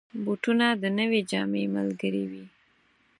[0.23, 2.45] بوټونه د نوې جامې ملګري وي.